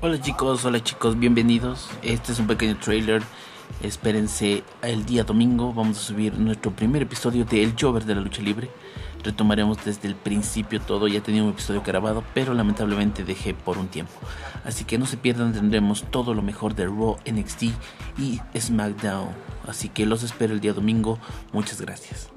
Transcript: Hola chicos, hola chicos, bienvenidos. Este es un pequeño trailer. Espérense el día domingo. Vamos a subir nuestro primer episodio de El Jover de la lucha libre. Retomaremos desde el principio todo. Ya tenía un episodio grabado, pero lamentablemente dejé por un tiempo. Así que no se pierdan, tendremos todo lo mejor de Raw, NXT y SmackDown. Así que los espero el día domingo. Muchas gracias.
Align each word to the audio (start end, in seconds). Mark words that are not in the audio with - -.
Hola 0.00 0.20
chicos, 0.20 0.64
hola 0.64 0.80
chicos, 0.80 1.18
bienvenidos. 1.18 1.90
Este 2.02 2.30
es 2.30 2.38
un 2.38 2.46
pequeño 2.46 2.78
trailer. 2.78 3.20
Espérense 3.82 4.62
el 4.80 5.04
día 5.04 5.24
domingo. 5.24 5.74
Vamos 5.74 5.98
a 5.98 6.00
subir 6.00 6.38
nuestro 6.38 6.70
primer 6.70 7.02
episodio 7.02 7.44
de 7.44 7.64
El 7.64 7.74
Jover 7.76 8.04
de 8.04 8.14
la 8.14 8.20
lucha 8.20 8.40
libre. 8.40 8.70
Retomaremos 9.24 9.84
desde 9.84 10.06
el 10.06 10.14
principio 10.14 10.80
todo. 10.80 11.08
Ya 11.08 11.20
tenía 11.20 11.42
un 11.42 11.50
episodio 11.50 11.82
grabado, 11.84 12.22
pero 12.32 12.54
lamentablemente 12.54 13.24
dejé 13.24 13.54
por 13.54 13.76
un 13.76 13.88
tiempo. 13.88 14.12
Así 14.64 14.84
que 14.84 14.98
no 14.98 15.06
se 15.06 15.16
pierdan, 15.16 15.52
tendremos 15.52 16.04
todo 16.12 16.32
lo 16.32 16.42
mejor 16.42 16.76
de 16.76 16.86
Raw, 16.86 17.16
NXT 17.28 17.62
y 18.18 18.40
SmackDown. 18.56 19.30
Así 19.66 19.88
que 19.88 20.06
los 20.06 20.22
espero 20.22 20.54
el 20.54 20.60
día 20.60 20.74
domingo. 20.74 21.18
Muchas 21.52 21.80
gracias. 21.80 22.30